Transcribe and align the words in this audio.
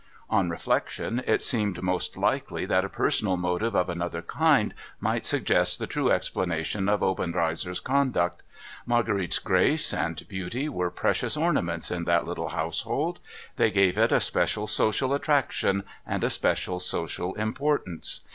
On 0.31 0.49
reflection, 0.49 1.21
it 1.27 1.43
seemed 1.43 1.79
most 1.83 2.17
likely 2.17 2.65
that 2.65 2.83
a 2.83 2.89
personal 2.89 3.37
motive 3.37 3.75
of 3.75 3.87
another 3.87 4.23
kind 4.23 4.73
might 4.99 5.27
suggest 5.27 5.77
the 5.77 5.85
true 5.85 6.09
explanation 6.09 6.89
of 6.89 7.03
Obenreizer's 7.03 7.79
conduct. 7.79 8.41
Marguerite's 8.87 9.37
grace 9.37 9.93
and 9.93 10.27
beauty 10.27 10.67
were 10.67 10.89
precious 10.89 11.37
ornaments 11.37 11.91
in 11.91 12.05
that 12.05 12.25
little 12.25 12.49
household. 12.49 13.19
They 13.57 13.69
gave 13.69 13.95
it 13.95 14.11
a 14.11 14.19
special 14.21 14.65
social 14.65 15.13
attraction 15.13 15.83
and 16.03 16.23
a 16.23 16.31
special 16.31 16.79
social 16.79 17.35
importance. 17.35 18.21